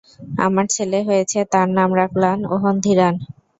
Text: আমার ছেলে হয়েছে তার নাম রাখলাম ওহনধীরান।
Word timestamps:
আমার 0.45 0.65
ছেলে 0.75 0.99
হয়েছে 1.07 1.39
তার 1.53 1.67
নাম 1.77 1.89
রাখলাম 2.01 2.37
ওহনধীরান। 2.53 3.15